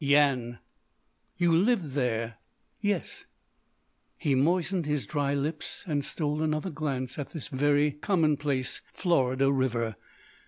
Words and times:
"Yian." 0.03 0.57
"You 1.37 1.55
lived 1.55 1.91
there?" 1.91 2.39
"Yes." 2.79 3.25
He 4.17 4.33
moistened 4.33 4.87
his 4.87 5.05
dry 5.05 5.35
lips 5.35 5.83
and 5.85 6.03
stole 6.03 6.41
another 6.41 6.71
glance 6.71 7.19
at 7.19 7.33
this 7.33 7.49
very 7.49 7.91
commonplace 7.91 8.81
Florida 8.93 9.51
river. 9.51 9.95